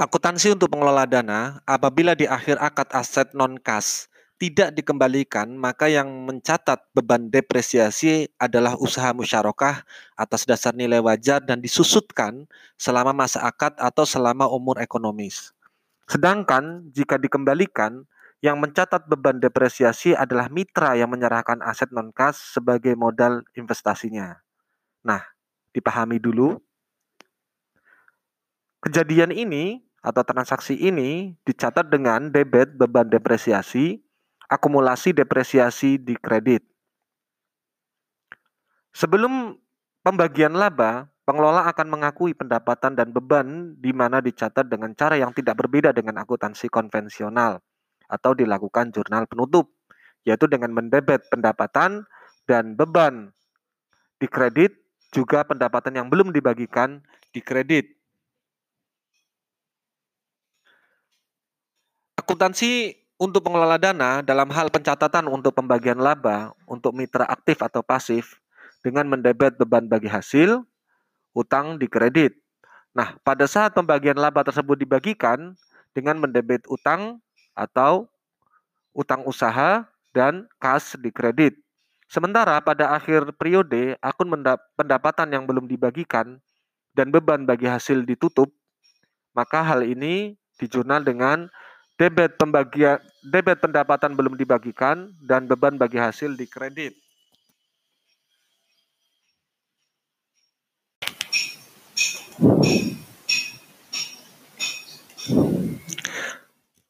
[0.00, 4.08] Akuntansi untuk pengelola dana, apabila di akhir akad aset non-kas
[4.40, 9.84] tidak dikembalikan, maka yang mencatat beban depresiasi adalah usaha musyarakah
[10.16, 12.48] atas dasar nilai wajar dan disusutkan
[12.80, 15.52] selama masa akad atau selama umur ekonomis.
[16.08, 18.08] Sedangkan jika dikembalikan,
[18.40, 24.40] yang mencatat beban depresiasi adalah mitra yang menyerahkan aset non-kas sebagai modal investasinya.
[25.04, 25.20] Nah,
[25.76, 26.56] dipahami dulu.
[28.80, 34.00] Kejadian ini atau transaksi ini dicatat dengan debit beban depresiasi,
[34.48, 36.64] akumulasi depresiasi di kredit.
[38.96, 39.54] Sebelum
[40.02, 45.60] pembagian laba, pengelola akan mengakui pendapatan dan beban di mana dicatat dengan cara yang tidak
[45.60, 47.62] berbeda dengan akuntansi konvensional
[48.10, 49.70] atau dilakukan jurnal penutup,
[50.26, 52.02] yaitu dengan mendebet pendapatan
[52.48, 53.30] dan beban
[54.18, 54.74] di kredit
[55.14, 57.99] juga pendapatan yang belum dibagikan di kredit.
[62.20, 68.36] Akuntansi untuk pengelola dana dalam hal pencatatan untuk pembagian laba untuk mitra aktif atau pasif
[68.84, 70.60] dengan mendebet beban bagi hasil,
[71.32, 72.36] utang di kredit.
[72.92, 75.56] Nah, pada saat pembagian laba tersebut dibagikan
[75.96, 77.24] dengan mendebet utang
[77.56, 78.04] atau
[78.92, 81.56] utang usaha dan kas di kredit.
[82.04, 84.28] Sementara pada akhir periode akun
[84.76, 86.36] pendapatan yang belum dibagikan
[86.92, 88.52] dan beban bagi hasil ditutup,
[89.32, 91.48] maka hal ini dijurnal dengan
[92.00, 96.96] debit pembagian debit pendapatan belum dibagikan dan beban bagi hasil di kredit.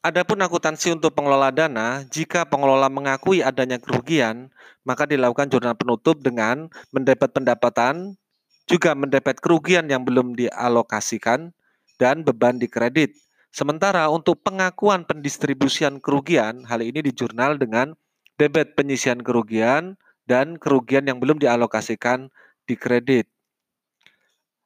[0.01, 4.49] Adapun akuntansi untuk pengelola dana, jika pengelola mengakui adanya kerugian,
[4.87, 8.17] maka dilakukan jurnal penutup dengan mendebet pendapatan,
[8.65, 11.53] juga mendebet kerugian yang belum dialokasikan,
[12.01, 13.13] dan beban di kredit.
[13.51, 17.99] Sementara untuk pengakuan pendistribusian kerugian, hal ini dijurnal dengan
[18.39, 19.99] debit penyisian kerugian
[20.31, 22.31] dan kerugian yang belum dialokasikan
[22.63, 23.27] di kredit.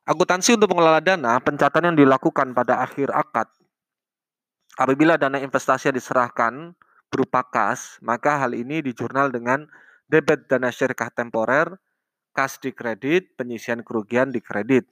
[0.05, 3.49] Akuntansi untuk pengelola dana, pencatatan yang dilakukan pada akhir akad.
[4.77, 6.77] Apabila dana investasi yang diserahkan
[7.09, 9.65] berupa kas, maka hal ini dijurnal dengan
[10.13, 11.81] debit dana syarikat temporer,
[12.37, 14.85] kas di kredit, penyisian kerugian di kredit.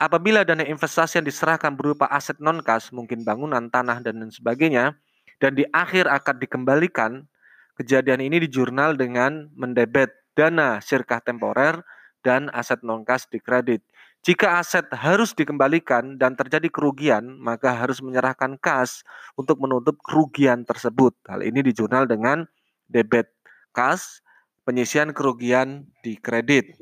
[0.00, 4.96] Apabila dana investasi yang diserahkan berupa aset non-kas, mungkin bangunan, tanah, dan lain sebagainya,
[5.36, 7.28] dan di akhir akad dikembalikan,
[7.76, 11.84] kejadian ini dijurnal dengan mendebet dana sirkah temporer
[12.24, 13.84] dan aset non-kas di kredit.
[14.24, 19.04] Jika aset harus dikembalikan dan terjadi kerugian, maka harus menyerahkan kas
[19.36, 21.12] untuk menutup kerugian tersebut.
[21.28, 22.48] Hal ini dijurnal dengan
[22.88, 23.28] debit
[23.76, 24.24] kas,
[24.64, 26.76] penyisian kerugian di kredit.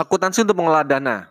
[0.00, 1.28] Akuntansi untuk mengelola dana.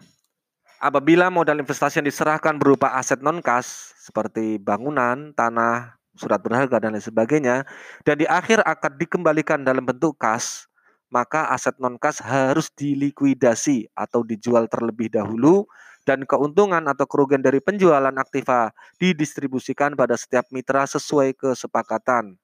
[0.77, 7.01] Apabila modal investasi yang diserahkan berupa aset non-kas seperti bangunan, tanah, surat berharga dan lain
[7.01, 7.65] sebagainya
[8.05, 10.69] dan di akhir akad dikembalikan dalam bentuk kas,
[11.09, 15.65] maka aset non-kas harus dilikuidasi atau dijual terlebih dahulu
[16.05, 18.69] dan keuntungan atau kerugian dari penjualan aktiva
[19.01, 22.37] didistribusikan pada setiap mitra sesuai kesepakatan.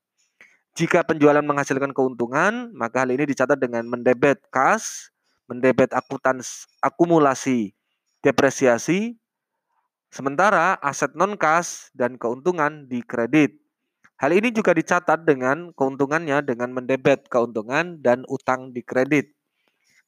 [0.74, 5.14] Jika penjualan menghasilkan keuntungan, maka hal ini dicatat dengan mendebet kas
[5.50, 7.74] mendebet akutans akumulasi
[8.26, 9.14] depresiasi,
[10.10, 13.62] sementara aset non-kas dan keuntungan di kredit.
[14.18, 19.30] Hal ini juga dicatat dengan keuntungannya dengan mendebet keuntungan dan utang di kredit.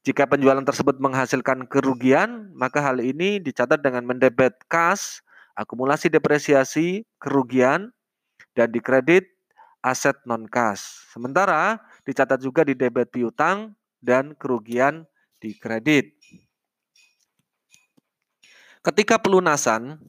[0.07, 5.19] Jika penjualan tersebut menghasilkan kerugian, maka hal ini dicatat dengan mendebet kas,
[5.59, 7.91] akumulasi depresiasi, kerugian,
[8.55, 9.27] dan di kredit
[9.83, 11.11] aset non-kas.
[11.11, 15.03] Sementara dicatat juga di debit piutang dan kerugian
[15.37, 16.13] di kredit.
[18.81, 19.99] Ketika pelunasan,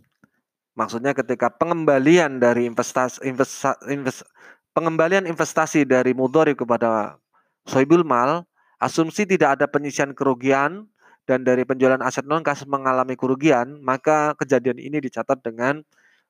[0.78, 4.22] maksudnya ketika pengembalian dari investasi investa, invest,
[4.70, 7.18] pengembalian investasi dari mudhari kepada
[7.66, 8.46] soibul mal,
[8.78, 10.86] asumsi tidak ada penyisian kerugian
[11.26, 15.82] dan dari penjualan aset non kas mengalami kerugian, maka kejadian ini dicatat dengan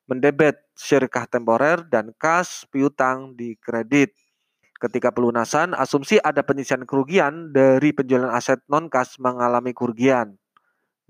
[0.09, 4.11] mendebet syirkah temporer dan kas piutang di kredit.
[4.79, 10.39] Ketika pelunasan, asumsi ada penyisian kerugian dari penjualan aset non-kas mengalami kerugian.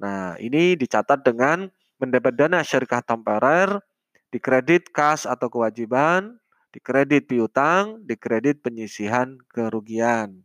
[0.02, 1.70] Nah, ini dicatat dengan
[2.02, 3.78] mendapat dana syarikat temporer,
[4.34, 6.42] dikredit kas atau kewajiban,
[6.74, 10.42] dikredit piutang, dikredit penyisihan kerugian.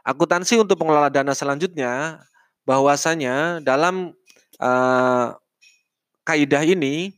[0.00, 2.24] Akuntansi untuk pengelola dana selanjutnya,
[2.64, 4.16] bahwasanya dalam
[4.62, 5.36] uh,
[6.24, 7.12] kaidah ini,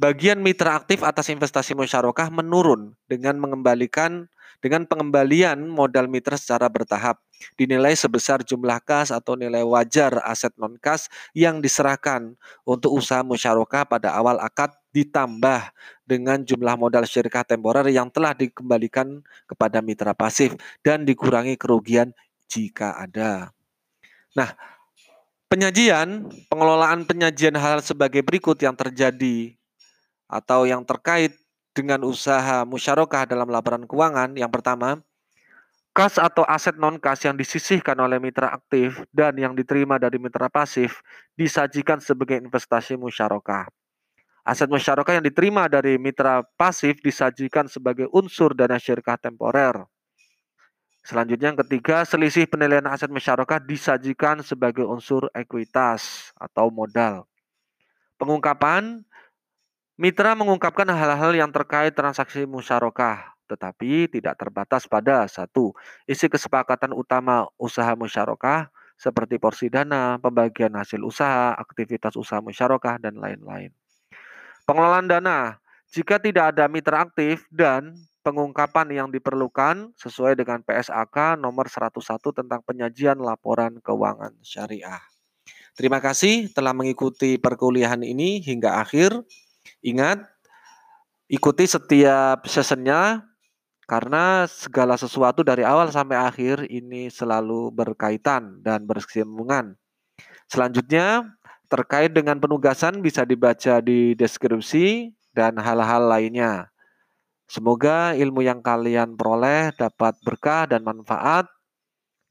[0.00, 4.26] bagian mitra aktif atas investasi musyarakah menurun dengan mengembalikan
[4.62, 7.18] dengan pengembalian modal mitra secara bertahap
[7.58, 13.82] dinilai sebesar jumlah kas atau nilai wajar aset non kas yang diserahkan untuk usaha musyarakah
[13.90, 15.74] pada awal akad ditambah
[16.06, 20.54] dengan jumlah modal syarikat temporer yang telah dikembalikan kepada mitra pasif
[20.86, 22.14] dan dikurangi kerugian
[22.46, 23.50] jika ada.
[24.38, 24.54] Nah,
[25.50, 29.56] penyajian, pengelolaan penyajian hal sebagai berikut yang terjadi
[30.30, 31.41] atau yang terkait
[31.72, 34.36] dengan usaha musyarakah dalam laporan keuangan.
[34.36, 35.00] Yang pertama,
[35.92, 41.04] kas atau aset non-kas yang disisihkan oleh mitra aktif dan yang diterima dari mitra pasif
[41.36, 43.68] disajikan sebagai investasi musyarakah.
[44.42, 49.86] Aset musyarakah yang diterima dari mitra pasif disajikan sebagai unsur dana syarikat temporer.
[51.02, 57.26] Selanjutnya yang ketiga, selisih penilaian aset musyarakah disajikan sebagai unsur ekuitas atau modal.
[58.18, 59.02] Pengungkapan
[60.00, 65.76] Mitra mengungkapkan hal-hal yang terkait transaksi musyarakah, tetapi tidak terbatas pada satu
[66.08, 73.20] isi kesepakatan utama usaha musyarakah seperti porsi dana, pembagian hasil usaha, aktivitas usaha musyarakah, dan
[73.20, 73.74] lain-lain.
[74.64, 75.58] Pengelolaan dana,
[75.92, 77.92] jika tidak ada mitra aktif dan
[78.22, 82.00] pengungkapan yang diperlukan sesuai dengan PSAK nomor 101
[82.32, 85.02] tentang penyajian laporan keuangan syariah.
[85.74, 89.24] Terima kasih telah mengikuti perkuliahan ini hingga akhir.
[89.82, 90.22] Ingat,
[91.26, 93.26] ikuti setiap sessionnya
[93.90, 99.74] karena segala sesuatu dari awal sampai akhir ini selalu berkaitan dan bersambungan.
[100.46, 101.34] Selanjutnya,
[101.66, 106.68] terkait dengan penugasan bisa dibaca di deskripsi dan hal-hal lainnya.
[107.50, 111.48] Semoga ilmu yang kalian peroleh dapat berkah dan manfaat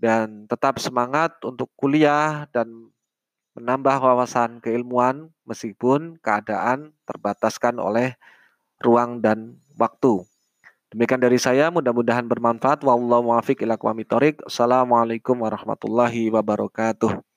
[0.02, 2.90] dan tetap semangat untuk kuliah dan
[3.56, 8.16] menambah wawasan keilmuan meskipun keadaan terbataskan oleh
[8.80, 10.24] ruang dan waktu.
[10.92, 12.84] Demikian dari saya, mudah-mudahan bermanfaat.
[12.84, 17.31] Wallahu muwaffiq ila Assalamualaikum warahmatullahi wabarakatuh.